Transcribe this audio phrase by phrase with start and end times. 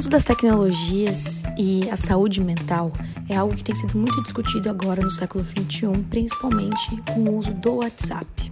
[0.00, 2.90] uso das tecnologias e a saúde mental
[3.28, 7.52] é algo que tem sido muito discutido agora no século XXI, principalmente com o uso
[7.52, 8.50] do WhatsApp.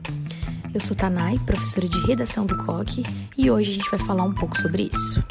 [0.74, 3.02] Eu sou Tanai, professora de redação do COC,
[3.38, 5.24] e hoje a gente vai falar um pouco sobre isso.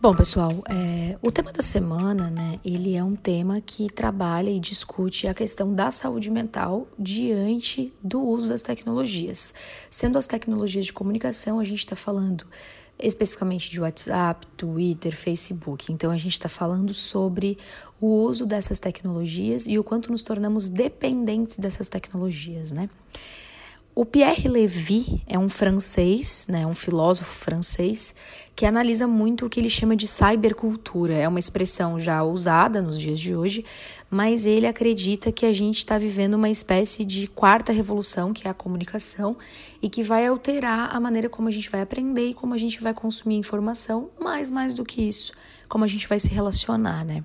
[0.00, 4.58] Bom, pessoal, é, o tema da semana, né, ele é um tema que trabalha e
[4.58, 9.52] discute a questão da saúde mental diante do uso das tecnologias.
[9.90, 12.46] Sendo as tecnologias de comunicação, a gente está falando
[13.00, 15.92] especificamente de WhatsApp, Twitter, Facebook.
[15.92, 17.58] Então, a gente está falando sobre
[18.00, 22.88] o uso dessas tecnologias e o quanto nos tornamos dependentes dessas tecnologias, né?
[23.94, 28.14] O Pierre Lévy é um francês, né, um filósofo francês,
[28.58, 31.14] que analisa muito o que ele chama de cybercultura.
[31.14, 33.64] É uma expressão já usada nos dias de hoje,
[34.10, 38.50] mas ele acredita que a gente está vivendo uma espécie de quarta revolução, que é
[38.50, 39.36] a comunicação,
[39.80, 42.82] e que vai alterar a maneira como a gente vai aprender e como a gente
[42.82, 45.32] vai consumir informação, mas mais do que isso,
[45.68, 47.22] como a gente vai se relacionar, né?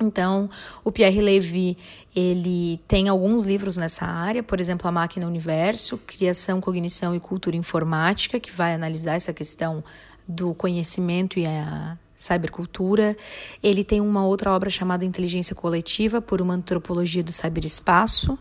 [0.00, 0.50] Então,
[0.82, 1.78] o Pierre Levy,
[2.14, 7.54] ele tem alguns livros nessa área, por exemplo, A Máquina Universo, Criação, Cognição e Cultura
[7.54, 9.84] Informática, que vai analisar essa questão
[10.26, 13.16] do conhecimento e a cybercultura.
[13.62, 18.38] Ele tem uma outra obra chamada Inteligência Coletiva, por uma antropologia do cyberespaço.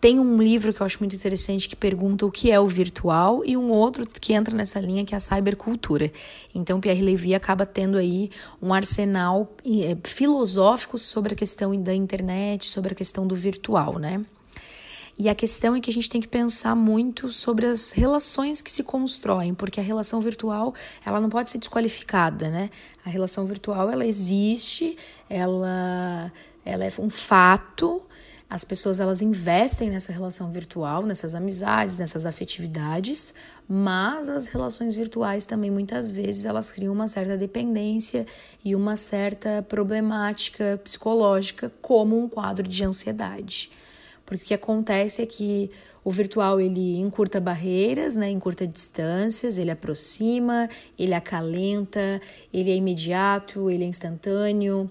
[0.00, 3.42] Tem um livro que eu acho muito interessante que pergunta o que é o virtual
[3.44, 6.10] e um outro que entra nessa linha que é a cybercultura.
[6.54, 8.30] Então, Pierre Levy acaba tendo aí
[8.62, 14.24] um arsenal eh, filosófico sobre a questão da internet, sobre a questão do virtual, né?
[15.20, 18.70] E a questão é que a gente tem que pensar muito sobre as relações que
[18.70, 22.70] se constroem, porque a relação virtual, ela não pode ser desqualificada, né?
[23.04, 24.96] A relação virtual, ela existe,
[25.28, 26.32] ela,
[26.64, 28.00] ela é um fato,
[28.48, 33.34] as pessoas elas investem nessa relação virtual, nessas amizades, nessas afetividades,
[33.68, 38.26] mas as relações virtuais também muitas vezes elas criam uma certa dependência
[38.64, 43.70] e uma certa problemática psicológica, como um quadro de ansiedade.
[44.30, 45.72] Porque o que acontece é que
[46.04, 52.22] o virtual ele encurta barreiras, né, encurta distâncias, ele aproxima, ele acalenta,
[52.54, 54.88] ele é imediato, ele é instantâneo.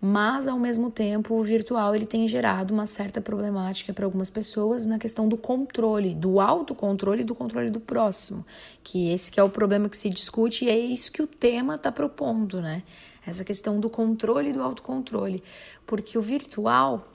[0.00, 4.86] Mas ao mesmo tempo o virtual ele tem gerado uma certa problemática para algumas pessoas
[4.86, 8.46] na questão do controle, do autocontrole e do controle do próximo,
[8.82, 11.74] que esse que é o problema que se discute e é isso que o tema
[11.74, 12.82] está propondo, né?
[13.26, 15.42] Essa questão do controle e do autocontrole,
[15.86, 17.06] porque o virtual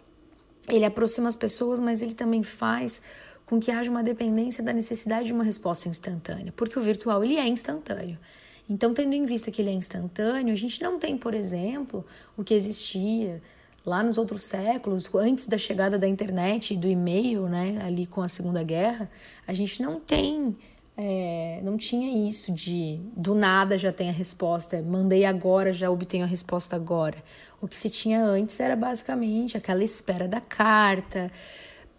[0.68, 3.02] ele aproxima as pessoas, mas ele também faz
[3.46, 7.38] com que haja uma dependência da necessidade de uma resposta instantânea, porque o virtual ele
[7.38, 8.18] é instantâneo.
[8.68, 12.04] Então, tendo em vista que ele é instantâneo, a gente não tem, por exemplo,
[12.36, 13.42] o que existia
[13.86, 18.22] lá nos outros séculos, antes da chegada da internet e do e-mail, né, ali com
[18.22, 19.10] a Segunda Guerra,
[19.48, 20.58] a gente não tem,
[20.98, 26.24] é, não tinha isso de do nada já tem a resposta, mandei agora, já obtenho
[26.24, 27.18] a resposta agora.
[27.62, 31.32] O que se tinha antes era basicamente aquela espera da carta,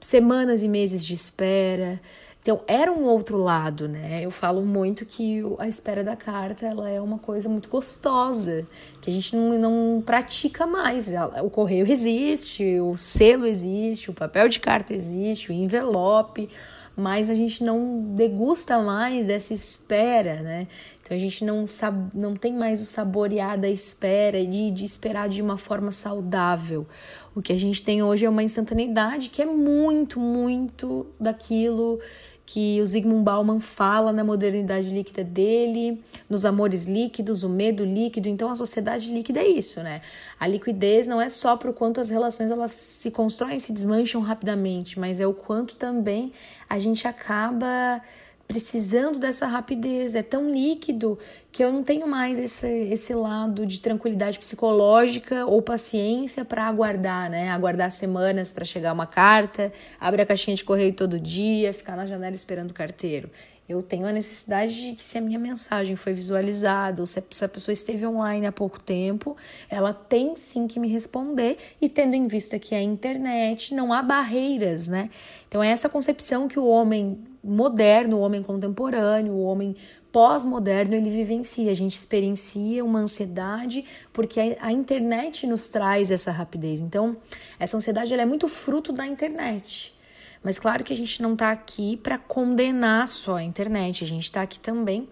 [0.00, 2.00] semanas e meses de espera.
[2.40, 4.18] Então, era um outro lado, né?
[4.20, 8.64] Eu falo muito que a espera da carta ela é uma coisa muito gostosa,
[9.02, 11.08] que a gente não, não pratica mais.
[11.42, 16.48] O correio existe, o selo existe, o papel de carta existe, o envelope,
[16.96, 20.66] mas a gente não degusta mais dessa espera, né?
[21.02, 25.28] Então a gente não, sabe, não tem mais o saborear da espera, de, de esperar
[25.28, 26.86] de uma forma saudável.
[27.34, 32.00] O que a gente tem hoje é uma instantaneidade que é muito, muito daquilo
[32.46, 38.28] que o Zygmunt Bauman fala na modernidade líquida dele, nos amores líquidos, o medo líquido.
[38.28, 40.00] Então, a sociedade líquida é isso, né?
[40.38, 44.20] A liquidez não é só por quanto as relações elas se constroem e se desmancham
[44.20, 46.32] rapidamente, mas é o quanto também
[46.70, 48.00] a gente acaba
[48.46, 51.18] precisando dessa rapidez, é tão líquido
[51.50, 57.28] que eu não tenho mais esse, esse lado de tranquilidade psicológica ou paciência para aguardar,
[57.30, 57.50] né?
[57.50, 62.06] Aguardar semanas para chegar uma carta, abrir a caixinha de correio todo dia, ficar na
[62.06, 63.30] janela esperando o carteiro.
[63.68, 67.48] Eu tenho a necessidade de que se a minha mensagem foi visualizada ou se a
[67.48, 69.36] pessoa esteve online há pouco tempo,
[69.68, 74.02] ela tem sim que me responder e tendo em vista que a internet não há
[74.02, 75.10] barreiras, né?
[75.48, 79.76] Então é essa concepção que o homem moderno, o homem contemporâneo, o homem
[80.12, 81.70] pós-moderno, ele vivencia.
[81.70, 86.80] A gente experiencia uma ansiedade porque a, a, internet nos traz essa rapidez.
[86.80, 87.16] Então,
[87.58, 89.95] essa ansiedade ela é muito fruto da internet.
[90.42, 94.24] Mas claro que a gente não está aqui para condenar só a internet, a gente
[94.24, 95.08] está aqui também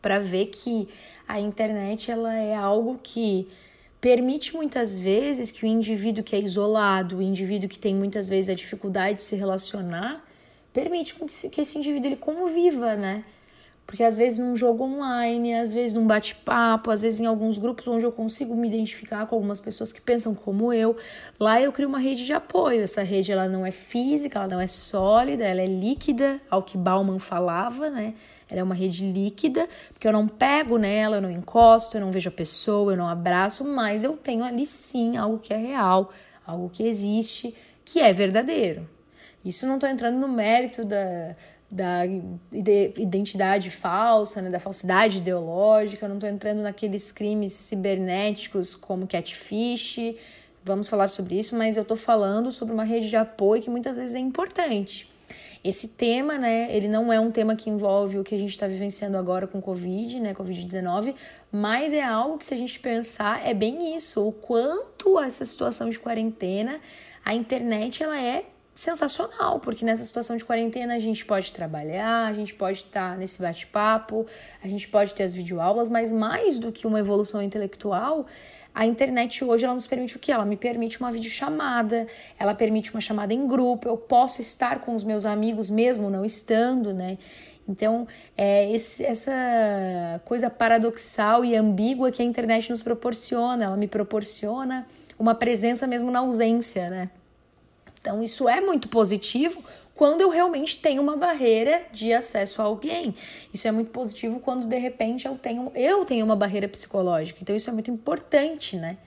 [0.00, 0.88] para ver que
[1.26, 3.48] a internet ela é algo que
[4.00, 8.50] permite muitas vezes que o indivíduo que é isolado, o indivíduo que tem muitas vezes
[8.50, 10.22] a dificuldade de se relacionar,
[10.74, 11.14] permite
[11.50, 13.24] que esse indivíduo ele conviva, né?
[13.86, 17.86] Porque às vezes num jogo online, às vezes num bate-papo, às vezes em alguns grupos
[17.86, 20.96] onde eu consigo me identificar com algumas pessoas que pensam como eu,
[21.38, 22.82] lá eu crio uma rede de apoio.
[22.82, 26.78] Essa rede ela não é física, ela não é sólida, ela é líquida, ao que
[26.78, 28.14] Bauman falava, né?
[28.48, 32.10] Ela é uma rede líquida, porque eu não pego nela, eu não encosto, eu não
[32.10, 36.10] vejo a pessoa, eu não abraço, mas eu tenho ali sim algo que é real,
[36.46, 37.54] algo que existe,
[37.84, 38.88] que é verdadeiro.
[39.44, 41.36] Isso não estou entrando no mérito da,
[41.74, 42.06] da
[42.96, 50.14] identidade falsa, né, da falsidade ideológica, eu não estou entrando naqueles crimes cibernéticos como catfish,
[50.64, 53.96] vamos falar sobre isso, mas eu estou falando sobre uma rede de apoio que muitas
[53.96, 55.10] vezes é importante.
[55.64, 58.68] Esse tema, né, ele não é um tema que envolve o que a gente está
[58.68, 61.12] vivenciando agora com Covid, né, Covid-19,
[61.50, 65.90] mas é algo que, se a gente pensar, é bem isso, o quanto essa situação
[65.90, 66.78] de quarentena,
[67.24, 68.44] a internet, ela é
[68.74, 73.40] sensacional, porque nessa situação de quarentena a gente pode trabalhar, a gente pode estar nesse
[73.40, 74.26] bate-papo,
[74.62, 78.26] a gente pode ter as videoaulas, mas mais do que uma evolução intelectual,
[78.74, 80.32] a internet hoje ela nos permite o que?
[80.32, 84.94] Ela me permite uma videochamada, ela permite uma chamada em grupo, eu posso estar com
[84.94, 87.16] os meus amigos mesmo não estando, né?
[87.68, 88.06] Então,
[88.36, 89.32] é esse, essa
[90.24, 94.86] coisa paradoxal e ambígua que a internet nos proporciona, ela me proporciona
[95.18, 97.10] uma presença mesmo na ausência, né?
[98.04, 99.64] Então, isso é muito positivo
[99.94, 103.14] quando eu realmente tenho uma barreira de acesso a alguém.
[103.52, 107.38] Isso é muito positivo quando de repente eu tenho eu tenho uma barreira psicológica.
[107.40, 108.98] Então isso é muito importante, né?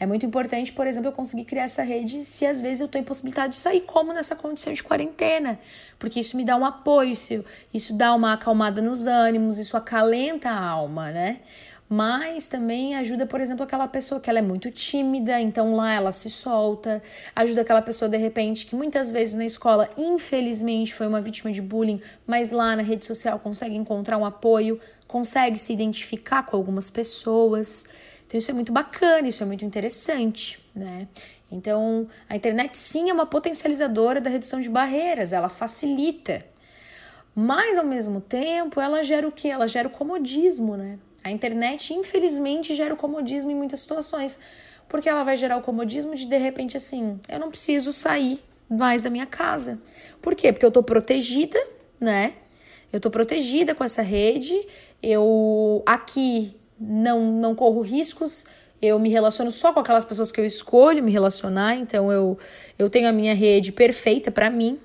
[0.00, 3.00] É muito importante, por exemplo, eu conseguir criar essa rede se às vezes eu estou
[3.00, 5.60] impossibilitado de sair, como nessa condição de quarentena,
[6.00, 10.50] porque isso me dá um apoio, isso, isso dá uma acalmada nos ânimos, isso acalenta
[10.50, 11.38] a alma, né?
[11.88, 16.12] Mas também ajuda, por exemplo, aquela pessoa que ela é muito tímida, então lá ela
[16.12, 17.02] se solta,
[17.36, 21.60] ajuda aquela pessoa de repente que muitas vezes na escola, infelizmente, foi uma vítima de
[21.60, 26.88] bullying, mas lá na rede social consegue encontrar um apoio, consegue se identificar com algumas
[26.88, 27.84] pessoas.
[28.26, 31.06] Então isso é muito bacana, isso é muito interessante, né?
[31.52, 36.44] Então, a internet sim é uma potencializadora da redução de barreiras, ela facilita.
[37.34, 39.48] Mas ao mesmo tempo, ela gera o que?
[39.48, 40.98] Ela gera o comodismo, né?
[41.24, 44.38] A internet, infelizmente, gera o comodismo em muitas situações,
[44.86, 48.38] porque ela vai gerar o comodismo de de repente assim, eu não preciso sair
[48.68, 49.80] mais da minha casa.
[50.20, 50.52] Por quê?
[50.52, 51.58] Porque eu tô protegida,
[51.98, 52.34] né?
[52.92, 54.54] Eu tô protegida com essa rede,
[55.02, 58.46] eu aqui não não corro riscos,
[58.82, 62.38] eu me relaciono só com aquelas pessoas que eu escolho me relacionar, então eu
[62.78, 64.78] eu tenho a minha rede perfeita para mim.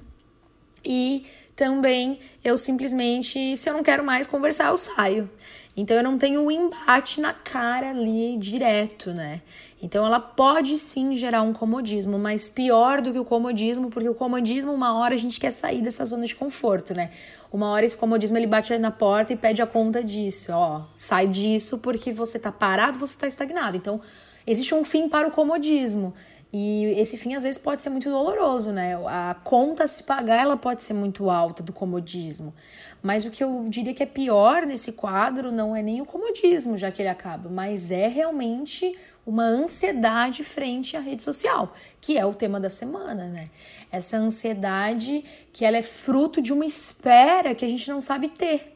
[0.86, 5.30] E também eu simplesmente, se eu não quero mais conversar, eu saio.
[5.80, 9.42] Então eu não tenho o embate na cara ali direto, né?
[9.82, 14.14] Então ela pode sim gerar um comodismo, mas pior do que o comodismo, porque o
[14.14, 17.12] comodismo, uma hora a gente quer sair dessa zona de conforto, né?
[17.50, 21.28] Uma hora esse comodismo ele bate na porta e pede a conta disso, ó, sai
[21.28, 23.78] disso porque você tá parado, você tá estagnado.
[23.78, 24.02] Então
[24.46, 26.14] existe um fim para o comodismo.
[26.52, 28.96] E esse fim às vezes pode ser muito doloroso, né?
[29.06, 32.54] A conta a se pagar ela pode ser muito alta do comodismo.
[33.02, 36.78] Mas o que eu diria que é pior nesse quadro não é nem o comodismo,
[36.78, 42.26] já que ele acaba, mas é realmente uma ansiedade frente à rede social, que é
[42.26, 43.48] o tema da semana, né?
[43.92, 45.24] Essa ansiedade
[45.54, 48.76] que ela é fruto de uma espera que a gente não sabe ter.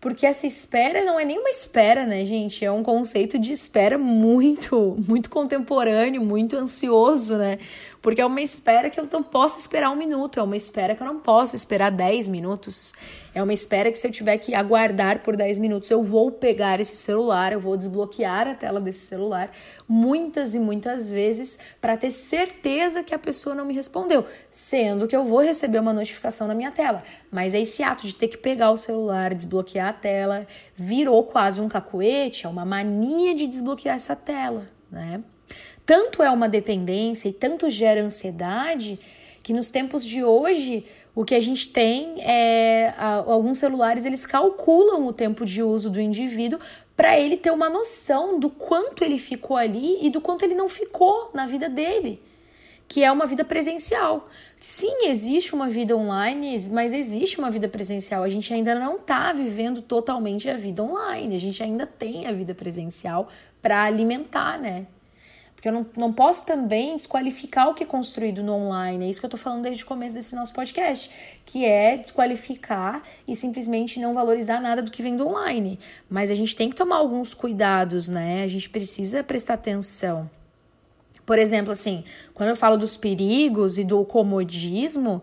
[0.00, 2.64] Porque essa espera não é nenhuma espera, né, gente?
[2.64, 7.58] É um conceito de espera muito, muito contemporâneo, muito ansioso, né?
[8.00, 11.02] Porque é uma espera que eu não posso esperar um minuto, é uma espera que
[11.02, 12.92] eu não posso esperar 10 minutos.
[13.34, 16.80] É uma espera que se eu tiver que aguardar por 10 minutos, eu vou pegar
[16.80, 19.50] esse celular, eu vou desbloquear a tela desse celular
[19.86, 25.16] muitas e muitas vezes para ter certeza que a pessoa não me respondeu, sendo que
[25.16, 27.02] eu vou receber uma notificação na minha tela.
[27.30, 31.60] Mas é esse ato de ter que pegar o celular, desbloquear a tela, virou quase
[31.60, 35.22] um cacuete, é uma mania de desbloquear essa tela, né?
[35.88, 39.00] Tanto é uma dependência e tanto gera ansiedade
[39.42, 45.06] que nos tempos de hoje o que a gente tem é alguns celulares eles calculam
[45.06, 46.60] o tempo de uso do indivíduo
[46.94, 50.68] para ele ter uma noção do quanto ele ficou ali e do quanto ele não
[50.68, 52.20] ficou na vida dele,
[52.86, 54.28] que é uma vida presencial.
[54.60, 58.22] Sim, existe uma vida online, mas existe uma vida presencial.
[58.22, 61.34] A gente ainda não está vivendo totalmente a vida online.
[61.34, 63.30] A gente ainda tem a vida presencial
[63.62, 64.86] para alimentar, né?
[65.58, 69.04] Porque eu não, não posso também desqualificar o que é construído no online.
[69.04, 71.10] É isso que eu tô falando desde o começo desse nosso podcast,
[71.44, 75.76] que é desqualificar e simplesmente não valorizar nada do que vem do online.
[76.08, 78.44] Mas a gente tem que tomar alguns cuidados, né?
[78.44, 80.30] A gente precisa prestar atenção.
[81.26, 85.20] Por exemplo, assim, quando eu falo dos perigos e do comodismo,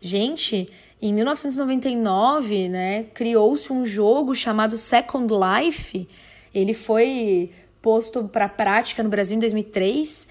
[0.00, 0.68] gente,
[1.00, 6.08] Em 1999, né, criou-se um jogo chamado Second Life.
[6.52, 10.28] Ele foi posto para prática no Brasil em 2003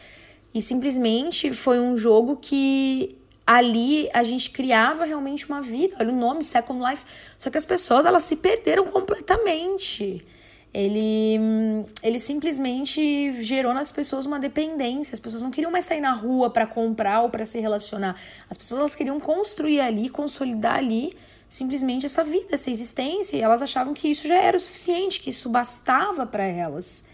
[0.54, 5.96] e simplesmente foi um jogo que ali a gente criava realmente uma vida.
[6.00, 7.06] Olha o nome Second Life.
[7.38, 10.26] Só que as pessoas elas se perderam completamente.
[10.74, 15.14] Ele, ele simplesmente gerou nas pessoas uma dependência.
[15.14, 18.20] As pessoas não queriam mais sair na rua para comprar ou para se relacionar.
[18.50, 21.14] As pessoas elas queriam construir ali, consolidar ali
[21.48, 23.38] simplesmente essa vida, essa existência.
[23.38, 27.06] E elas achavam que isso já era o suficiente, que isso bastava para elas.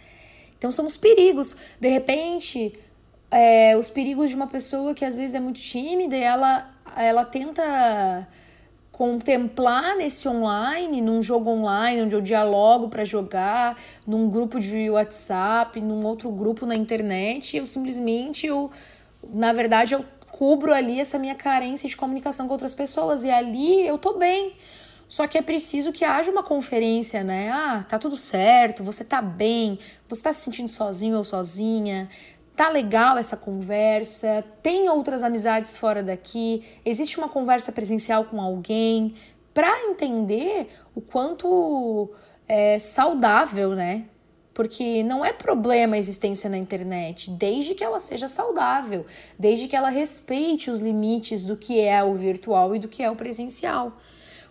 [0.64, 1.58] Então são os perigos.
[1.78, 2.74] De repente,
[3.30, 7.26] é, os perigos de uma pessoa que às vezes é muito tímida e ela, ela
[7.26, 8.26] tenta
[8.90, 13.78] contemplar nesse online, num jogo online onde eu dialogo para jogar,
[14.08, 18.72] num grupo de WhatsApp, num outro grupo na internet, eu simplesmente eu
[19.34, 23.86] na verdade eu cubro ali essa minha carência de comunicação com outras pessoas e ali
[23.86, 24.54] eu tô bem.
[25.14, 27.52] Só que é preciso que haja uma conferência, né?
[27.52, 29.78] Ah, tá tudo certo, você tá bem,
[30.10, 32.10] você tá se sentindo sozinho ou sozinha,
[32.56, 34.44] Tá legal essa conversa?
[34.64, 36.64] Tem outras amizades fora daqui?
[36.84, 39.14] Existe uma conversa presencial com alguém?
[39.54, 42.12] Para entender o quanto
[42.48, 44.06] é saudável, né?
[44.52, 49.06] Porque não é problema a existência na internet, desde que ela seja saudável,
[49.38, 53.12] desde que ela respeite os limites do que é o virtual e do que é
[53.12, 53.94] o presencial.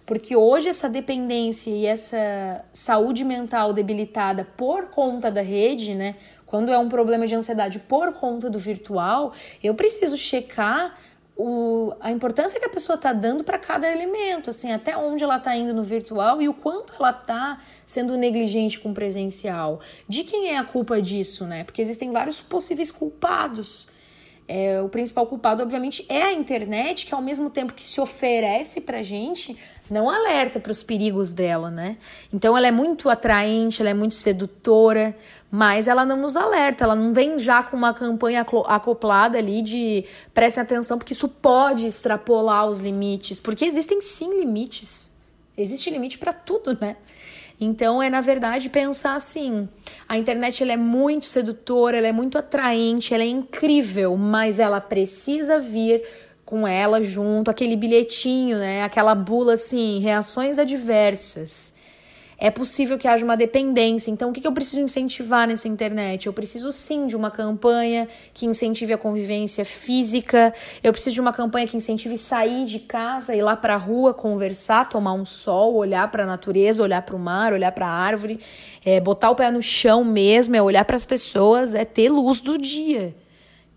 [0.05, 6.17] Porque hoje essa dependência e essa saúde mental debilitada por conta da rede, né?
[6.45, 9.33] Quando é um problema de ansiedade por conta do virtual,
[9.63, 10.95] eu preciso checar
[11.37, 15.39] o, a importância que a pessoa está dando para cada elemento, assim, até onde ela
[15.39, 19.81] está indo no virtual e o quanto ela está sendo negligente com o presencial.
[20.09, 21.65] De quem é a culpa disso, né?
[21.65, 23.89] Porque existem vários possíveis culpados.
[24.47, 28.81] É, o principal culpado, obviamente, é a internet, que ao mesmo tempo que se oferece
[28.83, 29.57] pra gente,
[29.93, 31.97] não alerta para os perigos dela, né?
[32.33, 35.15] Então ela é muito atraente, ela é muito sedutora,
[35.51, 40.05] mas ela não nos alerta, ela não vem já com uma campanha acoplada ali de
[40.33, 45.13] prestem atenção, porque isso pode extrapolar os limites, porque existem sim limites.
[45.57, 46.97] Existe limite para tudo, né?
[47.61, 49.69] Então é na verdade pensar assim,
[50.09, 54.81] a internet ela é muito sedutora, ela é muito atraente, ela é incrível, mas ela
[54.81, 56.03] precisa vir
[56.45, 58.83] com ela junto aquele bilhetinho, né?
[58.83, 61.75] Aquela bula assim, reações adversas
[62.43, 64.11] é possível que haja uma dependência.
[64.11, 66.27] Então, o que, eu preciso incentivar nessa internet?
[66.27, 71.33] Eu preciso sim de uma campanha que incentive a convivência física, eu preciso de uma
[71.33, 75.75] campanha que incentive sair de casa, ir lá para a rua, conversar, tomar um sol,
[75.75, 78.41] olhar para a natureza, olhar para o mar, olhar para a árvore,
[78.85, 82.41] é, botar o pé no chão mesmo, é olhar para as pessoas, é ter luz
[82.41, 83.15] do dia.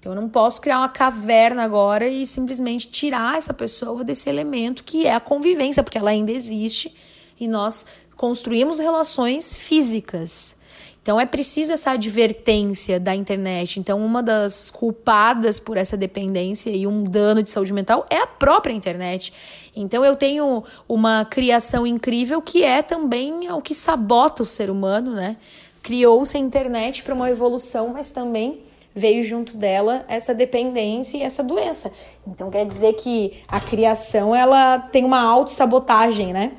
[0.06, 4.84] Então, eu não posso criar uma caverna agora e simplesmente tirar essa pessoa desse elemento
[4.84, 6.96] que é a convivência, porque ela ainda existe
[7.40, 10.58] e nós construímos relações físicas.
[11.02, 13.80] Então é preciso essa advertência da internet.
[13.80, 18.28] Então, uma das culpadas por essa dependência e um dano de saúde mental é a
[18.28, 19.34] própria internet.
[19.76, 25.16] Então eu tenho uma criação incrível que é também o que sabota o ser humano,
[25.16, 25.36] né?
[25.82, 28.65] Criou-se a internet para uma evolução, mas também
[28.96, 31.92] veio junto dela essa dependência e essa doença.
[32.26, 36.54] Então quer dizer que a criação ela tem uma autossabotagem, né?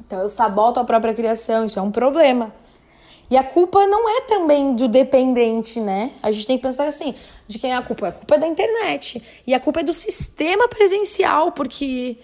[0.00, 2.54] Então eu saboto a própria criação, isso é um problema.
[3.30, 6.12] E a culpa não é também do dependente, né?
[6.22, 7.14] A gente tem que pensar assim:
[7.46, 8.08] de quem é a culpa?
[8.08, 9.22] A culpa é da internet.
[9.46, 12.16] E a culpa é do sistema presencial, porque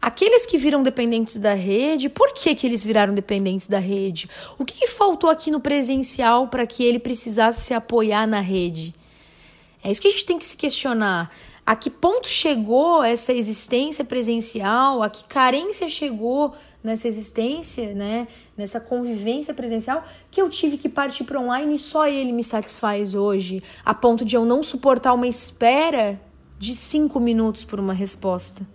[0.00, 4.28] aqueles que viram dependentes da rede, por que, que eles viraram dependentes da rede?
[4.58, 8.94] O que, que faltou aqui no presencial para que ele precisasse se apoiar na rede?
[9.82, 11.30] É isso que a gente tem que se questionar.
[11.64, 15.02] A que ponto chegou essa existência presencial?
[15.02, 18.26] A que carência chegou nessa existência, né,
[18.56, 23.14] nessa convivência presencial, que eu tive que partir para online e só ele me satisfaz
[23.14, 26.20] hoje, a ponto de eu não suportar uma espera
[26.58, 28.66] de cinco minutos por uma resposta.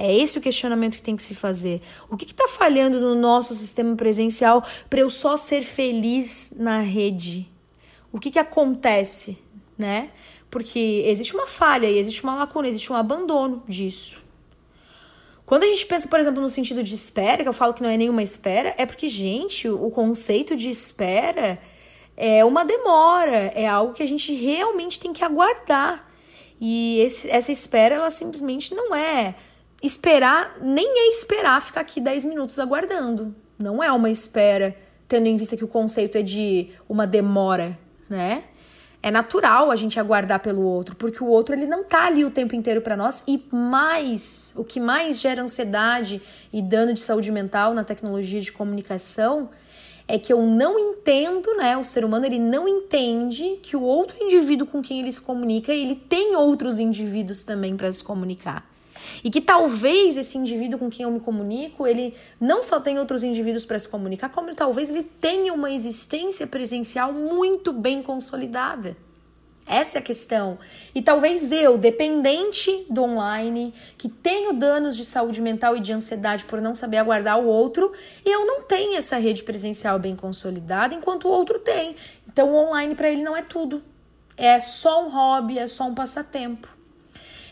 [0.00, 1.82] É esse o questionamento que tem que se fazer.
[2.08, 7.50] O que está falhando no nosso sistema presencial para eu só ser feliz na rede?
[8.12, 9.36] O que, que acontece,
[9.76, 10.10] né?
[10.48, 14.22] Porque existe uma falha existe uma lacuna, existe um abandono disso.
[15.44, 17.90] Quando a gente pensa, por exemplo, no sentido de espera, que eu falo que não
[17.90, 21.58] é nenhuma espera, é porque, gente, o conceito de espera
[22.16, 26.06] é uma demora, é algo que a gente realmente tem que aguardar.
[26.60, 29.34] E esse, essa espera, ela simplesmente não é
[29.82, 33.34] esperar, nem é esperar ficar aqui 10 minutos aguardando.
[33.58, 38.44] Não é uma espera, tendo em vista que o conceito é de uma demora, né?
[39.00, 42.30] É natural a gente aguardar pelo outro, porque o outro ele não tá ali o
[42.30, 46.20] tempo inteiro para nós e mais, o que mais gera ansiedade
[46.52, 49.50] e dano de saúde mental na tecnologia de comunicação
[50.08, 51.76] é que eu não entendo, né?
[51.76, 55.72] O ser humano ele não entende que o outro indivíduo com quem ele se comunica,
[55.72, 58.66] ele tem outros indivíduos também para se comunicar.
[59.22, 63.22] E que talvez esse indivíduo com quem eu me comunico, ele não só tem outros
[63.22, 68.96] indivíduos para se comunicar, como talvez ele tenha uma existência presencial muito bem consolidada.
[69.68, 70.58] Essa é a questão.
[70.94, 76.46] E talvez eu, dependente do online, que tenho danos de saúde mental e de ansiedade
[76.46, 77.92] por não saber aguardar o outro,
[78.24, 81.94] eu não tenho essa rede presencial bem consolidada, enquanto o outro tem.
[82.26, 83.82] Então, o online para ele não é tudo.
[84.38, 86.77] É só um hobby, é só um passatempo.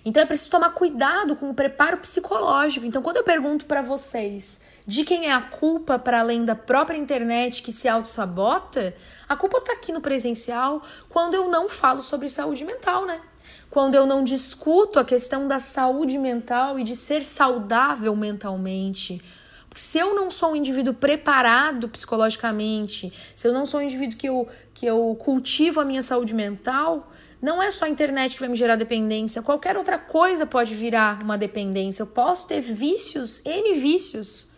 [0.06, 2.86] Então é preciso tomar cuidado com o preparo psicológico.
[2.86, 6.96] Então, quando eu pergunto para vocês de quem é a culpa para além da própria
[6.96, 8.94] internet que se auto-sabota,
[9.28, 13.20] a culpa está aqui no presencial quando eu não falo sobre saúde mental, né?
[13.68, 19.20] Quando eu não discuto a questão da saúde mental e de ser saudável mentalmente.
[19.68, 24.16] Porque se eu não sou um indivíduo preparado psicologicamente, se eu não sou um indivíduo
[24.16, 27.10] que eu, que eu cultivo a minha saúde mental,
[27.46, 31.22] não é só a internet que vai me gerar dependência, qualquer outra coisa pode virar
[31.22, 32.02] uma dependência.
[32.02, 34.50] Eu posso ter vícios, N vícios.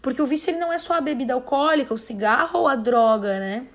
[0.00, 3.40] Porque o vício ele não é só a bebida alcoólica, o cigarro ou a droga,
[3.40, 3.66] né?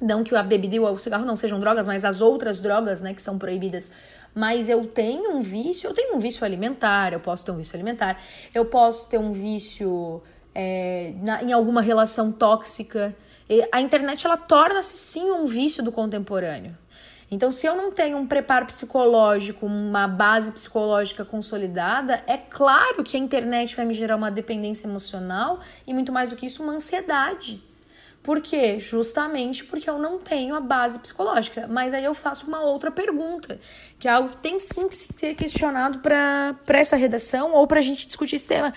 [0.00, 3.12] Não que a bebida e o cigarro não sejam drogas, mas as outras drogas, né,
[3.12, 3.90] que são proibidas.
[4.32, 7.74] Mas eu tenho um vício, eu tenho um vício alimentar, eu posso ter um vício
[7.74, 8.22] alimentar,
[8.54, 10.22] eu posso ter um vício
[10.54, 13.12] é, na, em alguma relação tóxica.
[13.50, 16.76] E a internet ela torna-se sim um vício do contemporâneo.
[17.30, 23.16] Então, se eu não tenho um preparo psicológico, uma base psicológica consolidada, é claro que
[23.16, 26.72] a internet vai me gerar uma dependência emocional e muito mais do que isso, uma
[26.72, 27.62] ansiedade.
[28.22, 28.78] Por quê?
[28.78, 31.66] Justamente porque eu não tenho a base psicológica.
[31.68, 33.60] Mas aí eu faço uma outra pergunta,
[33.98, 37.82] que é algo que tem sim que ser questionado para essa redação ou para a
[37.82, 38.72] gente discutir esse tema.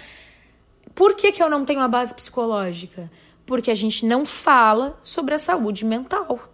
[0.94, 3.10] Por que, que eu não tenho a base psicológica?
[3.46, 6.51] Porque a gente não fala sobre a saúde mental.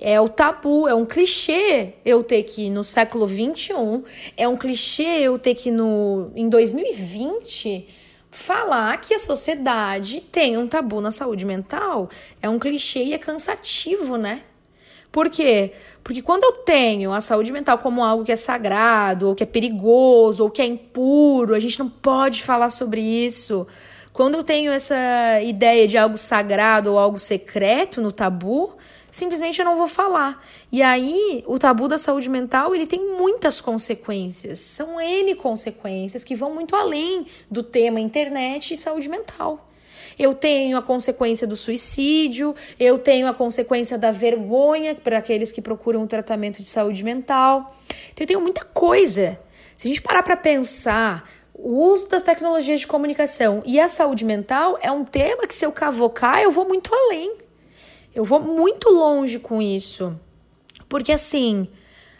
[0.00, 4.04] É o tabu, é um clichê eu ter que no século 21,
[4.36, 7.88] é um clichê eu ter que no em 2020
[8.30, 12.08] falar que a sociedade tem um tabu na saúde mental.
[12.40, 14.42] É um clichê e é cansativo, né?
[15.10, 15.72] Por quê?
[16.04, 19.46] Porque quando eu tenho a saúde mental como algo que é sagrado, ou que é
[19.46, 23.66] perigoso, ou que é impuro, a gente não pode falar sobre isso.
[24.12, 24.96] Quando eu tenho essa
[25.42, 28.76] ideia de algo sagrado ou algo secreto no tabu,
[29.10, 30.44] simplesmente eu não vou falar.
[30.70, 34.58] E aí, o tabu da saúde mental, ele tem muitas consequências.
[34.58, 39.68] São N consequências que vão muito além do tema internet e saúde mental.
[40.18, 45.62] Eu tenho a consequência do suicídio, eu tenho a consequência da vergonha para aqueles que
[45.62, 47.76] procuram um tratamento de saúde mental.
[48.12, 49.38] Então, eu tenho muita coisa.
[49.76, 54.24] Se a gente parar para pensar, o uso das tecnologias de comunicação e a saúde
[54.24, 57.47] mental é um tema que, se eu cavocar, eu vou muito além.
[58.18, 60.18] Eu vou muito longe com isso.
[60.88, 61.68] Porque assim,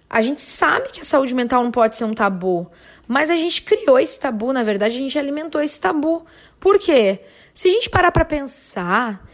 [0.08, 2.70] a gente sabe que a saúde mental não pode ser um tabu,
[3.08, 6.24] mas a gente criou esse tabu, na verdade, a gente alimentou esse tabu.
[6.60, 7.18] Por quê?
[7.52, 9.28] Se a gente parar para pensar,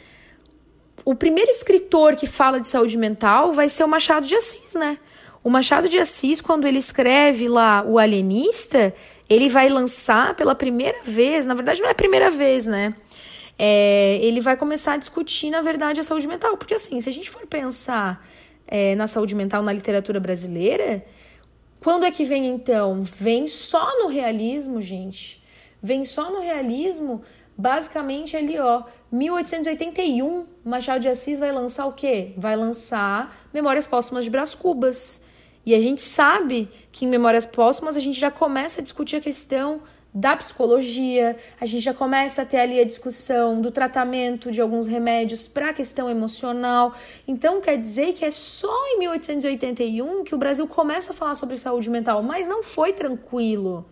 [1.05, 4.99] o primeiro escritor que fala de saúde mental vai ser o Machado de Assis, né?
[5.43, 8.95] O Machado de Assis, quando ele escreve lá O Alienista,
[9.29, 12.95] ele vai lançar pela primeira vez, na verdade não é a primeira vez, né?
[13.59, 16.57] É, ele vai começar a discutir, na verdade, a saúde mental.
[16.57, 18.27] Porque, assim, se a gente for pensar
[18.67, 21.05] é, na saúde mental na literatura brasileira,
[21.81, 23.03] quando é que vem, então?
[23.03, 25.43] Vem só no realismo, gente.
[25.83, 27.23] Vem só no realismo,
[27.57, 32.33] basicamente ali, ó, 1881, Machado de Assis vai lançar o quê?
[32.39, 35.23] Vai lançar Memórias Póstumas de Brás Cubas.
[35.67, 39.21] E a gente sabe que em Memórias Póstumas a gente já começa a discutir a
[39.21, 39.83] questão
[40.15, 44.87] da psicologia, a gente já começa a ter ali a discussão do tratamento de alguns
[44.87, 46.95] remédios para a questão emocional.
[47.27, 51.57] Então, quer dizer que é só em 1881 que o Brasil começa a falar sobre
[51.57, 53.85] saúde mental, mas não foi tranquilo.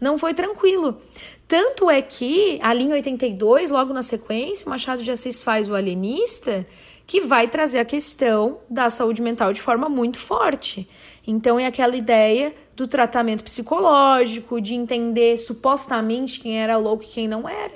[0.00, 1.00] Não foi tranquilo.
[1.48, 5.74] Tanto é que, ali em 82, logo na sequência, o Machado de Assis faz o
[5.74, 6.64] Alienista,
[7.04, 10.88] que vai trazer a questão da saúde mental de forma muito forte.
[11.26, 17.28] Então, é aquela ideia do tratamento psicológico, de entender supostamente quem era louco e quem
[17.28, 17.74] não era.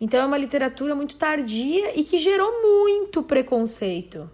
[0.00, 4.28] Então é uma literatura muito tardia e que gerou muito preconceito.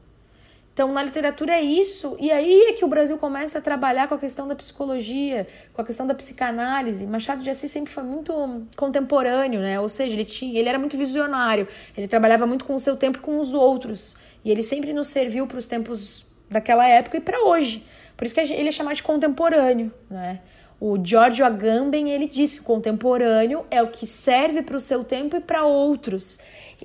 [0.73, 4.15] Então, na literatura é isso, e aí é que o Brasil começa a trabalhar com
[4.15, 7.07] a questão da psicologia, com a questão da psicanálise.
[7.07, 8.33] Machado de Assis sempre foi muito
[8.77, 9.79] contemporâneo, né?
[9.79, 13.19] Ou seja, ele, tinha, ele era muito visionário, ele trabalhava muito com o seu tempo
[13.19, 17.21] e com os outros, e ele sempre nos serviu para os tempos daquela época e
[17.21, 17.85] para hoje.
[18.21, 20.41] Por isso que ele é chamado de contemporâneo, né?
[20.79, 25.03] O Giorgio Agamben, ele diz que o contemporâneo é o que serve para o seu
[25.03, 26.39] tempo e para outros.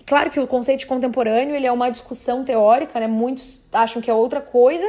[0.06, 3.08] Claro que o conceito de contemporâneo ele é uma discussão teórica, né?
[3.08, 4.86] Muitos acham que é outra coisa,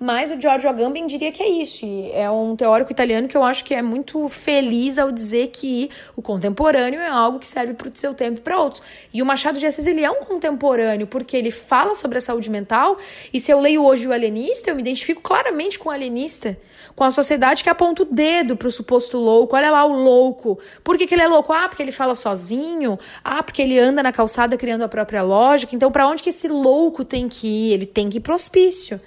[0.00, 1.84] mas o Giorgio Agamben diria que é isso.
[1.84, 5.90] E é um teórico italiano que eu acho que é muito feliz ao dizer que
[6.14, 8.82] o contemporâneo é algo que serve para o seu tempo e para outros.
[9.12, 12.48] E o Machado de Assis ele é um contemporâneo porque ele fala sobre a saúde
[12.48, 12.96] mental.
[13.32, 16.56] E se eu leio hoje o alienista, eu me identifico claramente com o alienista,
[16.94, 19.56] com a sociedade que aponta o dedo para o suposto louco.
[19.56, 20.58] Olha lá o louco.
[20.84, 21.52] Por que, que ele é louco?
[21.52, 22.96] Ah, porque ele fala sozinho.
[23.24, 25.74] Ah, porque ele anda na calçada criando a própria lógica.
[25.74, 27.72] Então, para onde que esse louco tem que ir?
[27.72, 29.00] Ele tem que ir para hospício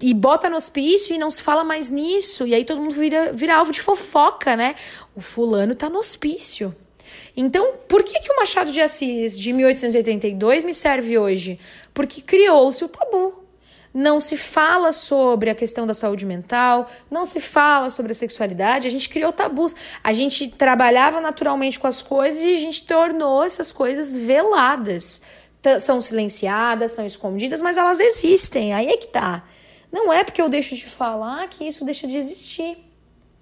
[0.00, 2.46] e bota no hospício e não se fala mais nisso.
[2.46, 4.74] E aí todo mundo vira, vira alvo de fofoca, né?
[5.14, 6.74] O fulano tá no hospício.
[7.36, 11.58] Então, por que, que o Machado de Assis, de 1882, me serve hoje?
[11.92, 13.46] Porque criou-se o tabu.
[13.92, 18.86] Não se fala sobre a questão da saúde mental, não se fala sobre a sexualidade,
[18.86, 19.74] a gente criou tabus.
[20.04, 25.22] A gente trabalhava naturalmente com as coisas e a gente tornou essas coisas veladas.
[25.80, 28.72] São silenciadas, são escondidas, mas elas existem.
[28.72, 29.44] Aí é que tá.
[29.92, 32.85] Não é porque eu deixo de falar que isso deixa de existir.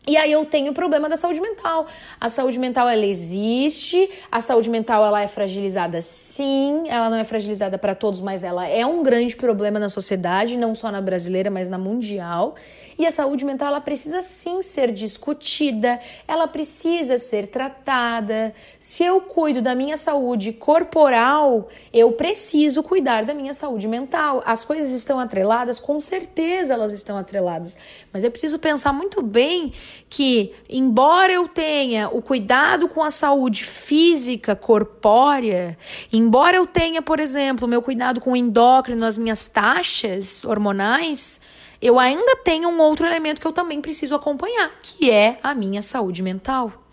[0.06, 1.86] E aí eu tenho o problema da saúde mental.
[2.20, 7.24] A saúde mental ela existe, a saúde mental ela é fragilizada sim, ela não é
[7.24, 11.50] fragilizada para todos, mas ela é um grande problema na sociedade, não só na brasileira,
[11.50, 12.54] mas na mundial.
[12.98, 18.54] E a saúde mental ela precisa sim ser discutida, ela precisa ser tratada.
[18.78, 24.42] Se eu cuido da minha saúde corporal, eu preciso cuidar da minha saúde mental.
[24.44, 27.76] As coisas estão atreladas, com certeza elas estão atreladas,
[28.12, 29.72] mas eu preciso pensar muito bem
[30.08, 35.76] que, embora eu tenha o cuidado com a saúde física corpórea,
[36.12, 41.40] embora eu tenha, por exemplo, meu cuidado com o endócrino, as minhas taxas hormonais,
[41.80, 45.82] eu ainda tenho um outro elemento que eu também preciso acompanhar, que é a minha
[45.82, 46.84] saúde mental.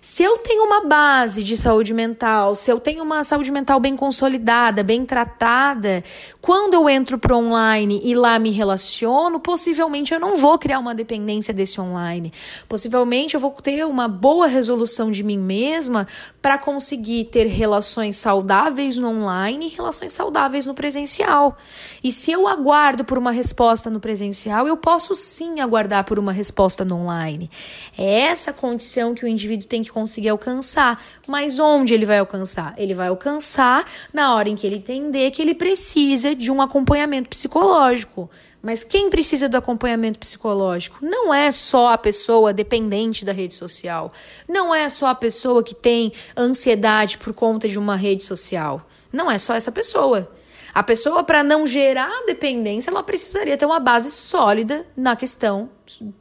[0.00, 3.96] Se eu tenho uma base de saúde mental, se eu tenho uma saúde mental bem
[3.96, 6.04] consolidada, bem tratada,
[6.46, 10.94] quando eu entro para online e lá me relaciono, possivelmente eu não vou criar uma
[10.94, 12.32] dependência desse online.
[12.68, 16.06] Possivelmente eu vou ter uma boa resolução de mim mesma
[16.40, 21.56] para conseguir ter relações saudáveis no online e relações saudáveis no presencial.
[22.00, 26.30] E se eu aguardo por uma resposta no presencial, eu posso sim aguardar por uma
[26.30, 27.50] resposta no online.
[27.98, 31.02] É essa condição que o indivíduo tem que conseguir alcançar.
[31.26, 32.72] Mas onde ele vai alcançar?
[32.76, 37.28] Ele vai alcançar na hora em que ele entender que ele precisa de um acompanhamento
[37.28, 38.30] psicológico.
[38.62, 40.98] Mas quem precisa do acompanhamento psicológico?
[41.00, 44.12] Não é só a pessoa dependente da rede social.
[44.48, 48.84] Não é só a pessoa que tem ansiedade por conta de uma rede social.
[49.12, 50.30] Não é só essa pessoa.
[50.74, 55.70] A pessoa, para não gerar dependência, ela precisaria ter uma base sólida na questão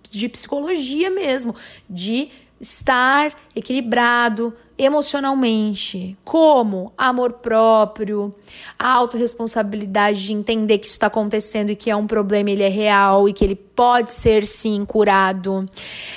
[0.10, 1.56] de psicologia mesmo,
[1.90, 2.30] de
[2.62, 6.18] estar equilibrado emocionalmente.
[6.24, 6.92] Como?
[6.98, 8.34] Amor próprio,
[8.78, 12.70] a autorresponsabilidade de entender que isso está acontecendo e que é um problema, ele é
[12.70, 15.68] real e que ele pode ser sim curado.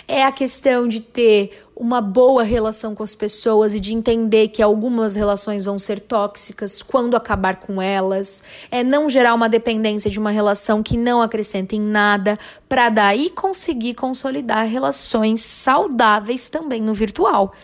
[0.07, 4.61] É a questão de ter uma boa relação com as pessoas e de entender que
[4.61, 8.43] algumas relações vão ser tóxicas quando acabar com elas.
[8.69, 12.37] É não gerar uma dependência de uma relação que não acrescenta em nada,
[12.69, 17.55] para daí conseguir consolidar relações saudáveis também no virtual.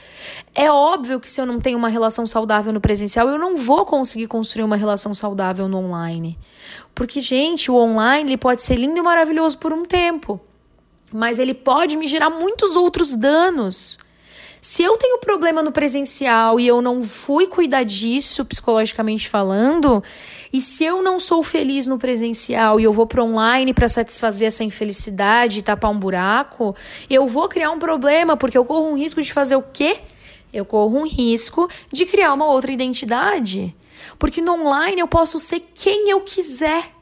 [0.54, 3.84] É óbvio que se eu não tenho uma relação saudável no presencial, eu não vou
[3.84, 6.38] conseguir construir uma relação saudável no online.
[6.94, 10.40] Porque, gente, o online pode ser lindo e maravilhoso por um tempo,
[11.12, 13.98] mas ele pode me gerar muitos outros danos.
[14.64, 20.02] Se eu tenho problema no presencial e eu não fui cuidar disso, psicologicamente falando,
[20.50, 24.48] e se eu não sou feliz no presencial e eu vou para online para satisfazer
[24.48, 26.74] essa infelicidade e tapar um buraco,
[27.10, 29.98] eu vou criar um problema, porque eu corro um risco de fazer o quê?
[30.50, 33.76] Eu corro um risco de criar uma outra identidade.
[34.18, 36.93] Porque no online eu posso ser quem eu quiser.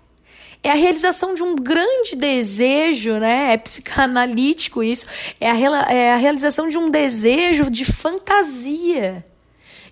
[0.62, 3.52] É a realização de um grande desejo, né?
[3.54, 5.06] É psicanalítico isso.
[5.40, 9.24] É a, é a realização de um desejo de fantasia.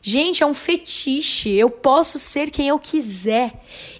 [0.00, 1.50] Gente, é um fetiche.
[1.50, 3.52] Eu posso ser quem eu quiser.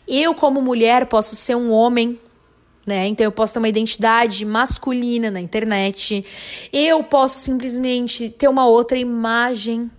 [0.07, 2.19] Eu, como mulher, posso ser um homem
[2.87, 3.07] né?
[3.07, 6.25] Então eu posso ter uma identidade masculina na internet.
[6.73, 9.91] Eu posso simplesmente ter uma outra imagem.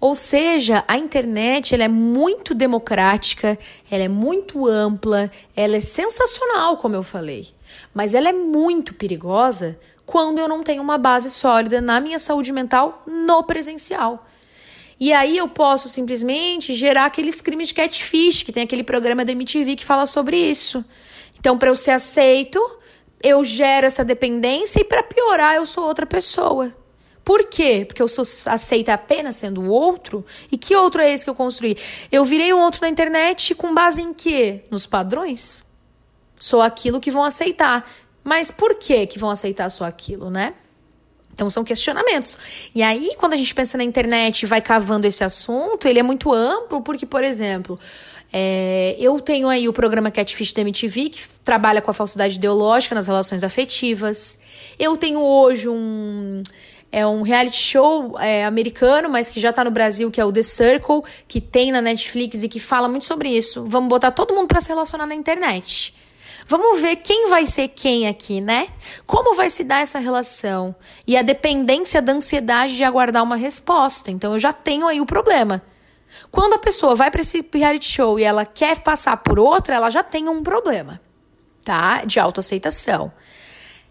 [0.00, 3.58] Ou seja, a internet ela é muito democrática,
[3.90, 7.48] ela é muito ampla, ela é sensacional, como eu falei.
[7.94, 12.52] Mas ela é muito perigosa quando eu não tenho uma base sólida na minha saúde
[12.52, 14.26] mental no presencial.
[14.98, 19.32] E aí eu posso simplesmente gerar aqueles crimes de catfish, que tem aquele programa da
[19.32, 20.82] MTV que fala sobre isso.
[21.38, 22.58] Então, para eu ser aceito,
[23.22, 26.72] eu gero essa dependência e para piorar, eu sou outra pessoa.
[27.26, 27.84] Por quê?
[27.84, 30.24] Porque eu sou aceita apenas sendo o outro?
[30.50, 31.76] E que outro é esse que eu construí?
[32.12, 34.62] Eu virei um outro na internet com base em quê?
[34.70, 35.64] Nos padrões.
[36.38, 37.84] Sou aquilo que vão aceitar.
[38.22, 40.54] Mas por que que vão aceitar só aquilo, né?
[41.34, 42.70] Então são questionamentos.
[42.72, 46.04] E aí, quando a gente pensa na internet e vai cavando esse assunto, ele é
[46.04, 47.76] muito amplo, porque, por exemplo,
[48.32, 52.94] é, eu tenho aí o programa Catfish da MTV, que trabalha com a falsidade ideológica
[52.94, 54.38] nas relações afetivas.
[54.78, 56.40] Eu tenho hoje um
[56.90, 60.32] é um reality show é, americano, mas que já tá no Brasil, que é o
[60.32, 63.64] The Circle, que tem na Netflix e que fala muito sobre isso.
[63.66, 65.94] Vamos botar todo mundo para se relacionar na internet.
[66.48, 68.68] Vamos ver quem vai ser quem aqui, né?
[69.04, 70.76] Como vai se dar essa relação?
[71.04, 74.12] E a dependência da ansiedade de aguardar uma resposta.
[74.12, 75.60] Então eu já tenho aí o problema.
[76.30, 79.90] Quando a pessoa vai para esse reality show e ela quer passar por outra, ela
[79.90, 81.00] já tem um problema,
[81.64, 82.04] tá?
[82.04, 83.12] De autoaceitação.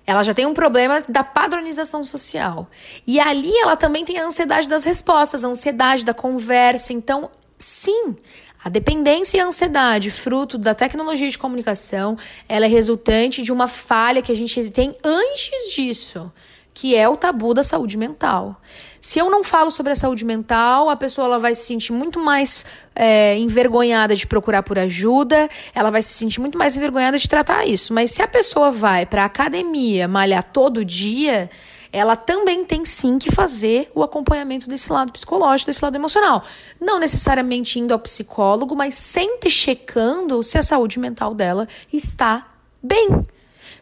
[0.05, 2.69] Ela já tem um problema da padronização social.
[3.07, 6.93] E ali ela também tem a ansiedade das respostas, a ansiedade da conversa.
[6.93, 8.15] Então, sim,
[8.63, 13.67] a dependência e a ansiedade, fruto da tecnologia de comunicação, ela é resultante de uma
[13.67, 16.31] falha que a gente tem antes disso
[16.75, 18.61] que é o tabu da saúde mental.
[19.05, 22.19] Se eu não falo sobre a saúde mental, a pessoa ela vai se sentir muito
[22.19, 22.65] mais
[22.95, 27.67] é, envergonhada de procurar por ajuda, ela vai se sentir muito mais envergonhada de tratar
[27.67, 27.93] isso.
[27.93, 31.51] Mas se a pessoa vai para academia malhar todo dia,
[31.93, 36.43] ela também tem sim que fazer o acompanhamento desse lado psicológico, desse lado emocional.
[36.81, 42.47] Não necessariamente indo ao psicólogo, mas sempre checando se a saúde mental dela está
[42.81, 43.23] bem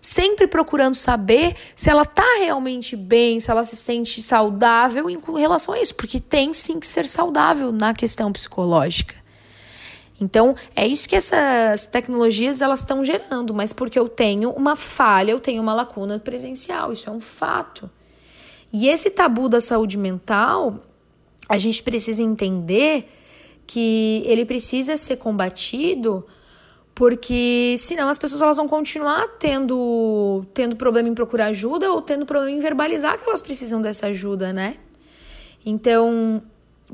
[0.04, 5.74] sempre procurando saber se ela tá realmente bem, se ela se sente saudável em relação
[5.74, 9.16] a isso, porque tem sim que ser saudável na questão psicológica.
[10.20, 15.32] Então, é isso que essas tecnologias elas estão gerando, mas porque eu tenho uma falha,
[15.32, 17.90] eu tenho uma lacuna presencial, isso é um fato.
[18.74, 20.80] E esse tabu da saúde mental,
[21.48, 23.10] a gente precisa entender
[23.66, 26.26] que ele precisa ser combatido
[26.96, 32.26] porque senão as pessoas elas vão continuar tendo, tendo problema em procurar ajuda ou tendo
[32.26, 34.78] problema em verbalizar que elas precisam dessa ajuda, né?
[35.66, 36.44] Então,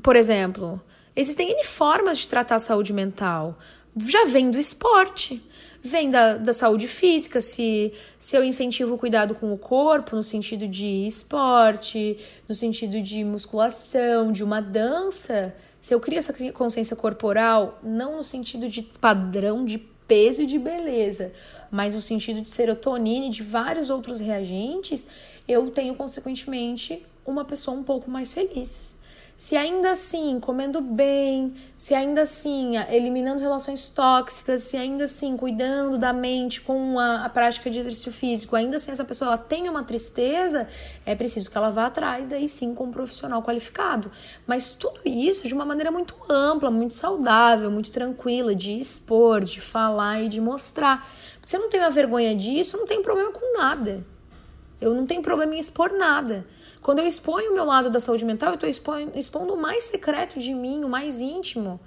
[0.02, 0.82] por exemplo,
[1.16, 3.58] existem N formas de tratar a saúde mental.
[3.98, 5.44] Já vem do esporte,
[5.82, 10.24] vem da, da saúde física, se, se eu incentivo o cuidado com o corpo, no
[10.24, 16.96] sentido de esporte, no sentido de musculação, de uma dança, se eu crio essa consciência
[16.96, 21.32] corporal, não no sentido de padrão de peso e de beleza,
[21.72, 25.08] mas no sentido de serotonina e de vários outros reagentes,
[25.48, 28.99] eu tenho consequentemente uma pessoa um pouco mais feliz.
[29.40, 35.98] Se ainda assim, comendo bem, se ainda assim, eliminando relações tóxicas, se ainda assim, cuidando
[35.98, 39.82] da mente com a, a prática de exercício físico, ainda assim essa pessoa tem uma
[39.82, 40.68] tristeza,
[41.06, 44.12] é preciso que ela vá atrás, daí sim, com um profissional qualificado.
[44.46, 49.62] Mas tudo isso de uma maneira muito ampla, muito saudável, muito tranquila, de expor, de
[49.62, 51.10] falar e de mostrar.
[51.46, 54.06] Se eu não tenho a vergonha disso, não tenho problema com nada.
[54.82, 56.46] Eu não tenho problema em expor nada.
[56.82, 59.84] Quando eu exponho o meu lado da saúde mental, eu estou expondo, expondo o mais
[59.84, 61.80] secreto de mim, o mais íntimo.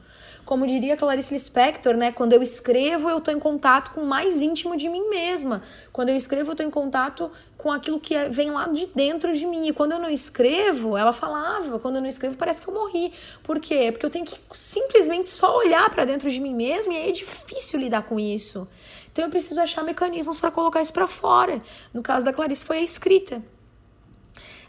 [0.45, 2.11] Como diria Clarice Lispector, né?
[2.11, 5.63] Quando eu escrevo, eu estou em contato com o mais íntimo de mim mesma.
[5.93, 9.33] Quando eu escrevo, eu estou em contato com aquilo que é, vem lá de dentro
[9.33, 9.69] de mim.
[9.69, 13.13] E quando eu não escrevo, ela falava, quando eu não escrevo, parece que eu morri.
[13.43, 13.93] Por quê?
[13.93, 17.13] Porque eu tenho que simplesmente só olhar para dentro de mim mesma e aí é
[17.13, 18.69] difícil lidar com isso.
[19.13, 21.61] Então eu preciso achar mecanismos para colocar isso para fora.
[21.95, 23.41] No caso da Clarice foi a escrita.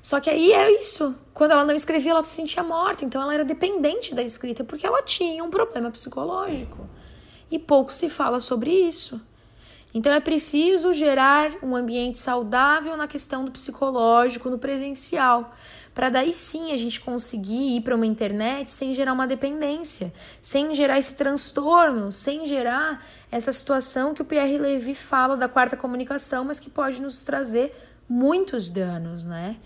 [0.03, 1.15] Só que aí era isso.
[1.33, 3.05] Quando ela não escrevia, ela se sentia morta.
[3.05, 6.89] Então ela era dependente da escrita porque ela tinha um problema psicológico.
[7.49, 9.21] E pouco se fala sobre isso.
[9.93, 15.53] Então é preciso gerar um ambiente saudável na questão do psicológico, no presencial,
[15.93, 20.11] para daí sim a gente conseguir ir para uma internet sem gerar uma dependência,
[20.41, 25.77] sem gerar esse transtorno, sem gerar essa situação que o Pierre Levy fala da quarta
[25.77, 27.71] comunicação, mas que pode nos trazer
[28.09, 29.57] muitos danos, né?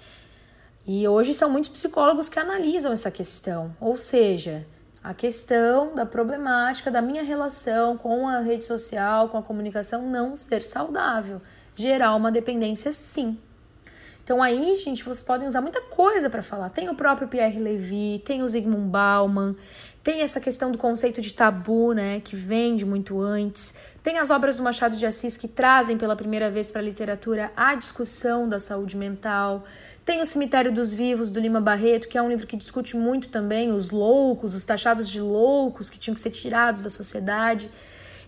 [0.88, 4.65] E hoje são muitos psicólogos que analisam essa questão, ou seja,
[5.04, 10.34] a questão da problemática da minha relação com a rede social, com a comunicação não
[10.34, 11.41] ser saudável,
[11.76, 13.38] gerar uma dependência sim.
[14.27, 16.69] Então aí, gente, vocês podem usar muita coisa para falar.
[16.69, 19.55] Tem o próprio Pierre Levy, tem o Zygmunt Bauman,
[20.03, 23.73] tem essa questão do conceito de tabu, né, que vem de muito antes.
[24.03, 27.53] Tem as obras do Machado de Assis que trazem pela primeira vez para a literatura
[27.55, 29.63] a discussão da saúde mental.
[30.03, 33.29] Tem o Cemitério dos Vivos, do Lima Barreto, que é um livro que discute muito
[33.29, 37.71] também os loucos, os taxados de loucos que tinham que ser tirados da sociedade.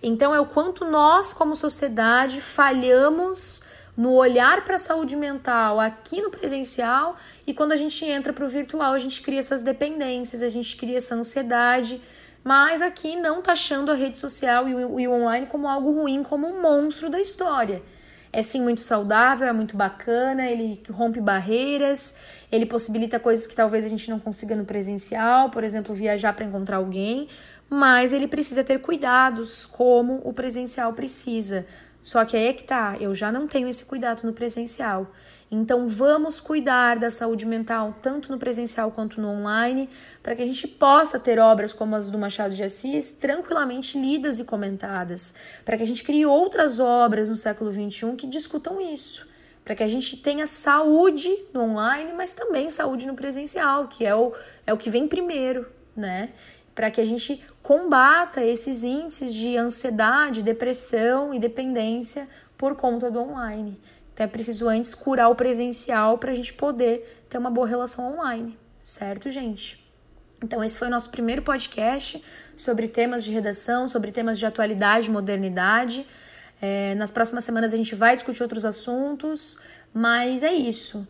[0.01, 3.67] Então, é o quanto nós, como sociedade, falhamos
[3.99, 8.45] no olhar para a saúde mental aqui no presencial e quando a gente entra para
[8.45, 12.01] o virtual, a gente cria essas dependências, a gente cria essa ansiedade,
[12.41, 16.23] mas aqui não taxando a rede social e o, e o online como algo ruim,
[16.23, 17.83] como um monstro da história.
[18.31, 22.15] É sim muito saudável, é muito bacana, ele rompe barreiras,
[22.49, 26.45] ele possibilita coisas que talvez a gente não consiga no presencial, por exemplo, viajar para
[26.45, 27.27] encontrar alguém,
[27.69, 31.65] mas ele precisa ter cuidados como o presencial precisa.
[32.01, 35.11] Só que aí é que tá, eu já não tenho esse cuidado no presencial.
[35.51, 39.89] Então vamos cuidar da saúde mental tanto no presencial quanto no online,
[40.21, 44.39] para que a gente possa ter obras como as do Machado de Assis tranquilamente lidas
[44.39, 45.33] e comentadas,
[45.65, 49.27] para que a gente crie outras obras no século XXI que discutam isso,
[49.65, 54.13] para que a gente tenha saúde no online, mas também saúde no presencial, que é
[54.13, 54.31] o,
[54.67, 56.29] é o que vem primeiro, né?
[56.79, 62.25] Para que a gente combata esses índices de ansiedade, depressão e dependência
[62.57, 63.77] por conta do online.
[64.13, 68.13] Então é preciso antes curar o presencial para a gente poder ter uma boa relação
[68.13, 69.85] online, certo, gente?
[70.41, 72.23] Então, esse foi o nosso primeiro podcast
[72.55, 76.07] sobre temas de redação, sobre temas de atualidade, modernidade.
[76.61, 79.59] É, nas próximas semanas a gente vai discutir outros assuntos,
[79.93, 81.05] mas é isso.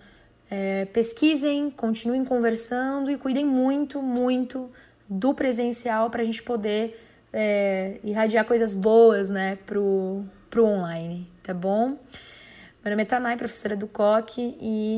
[0.50, 4.72] É, pesquisem, continuem conversando e cuidem muito, muito
[5.10, 7.00] do presencial para a gente poder
[7.34, 11.98] é, irradiar coisas boas né, pro, pro online, tá bom?
[12.84, 14.98] Meu nome é Tanai, professora do COC, e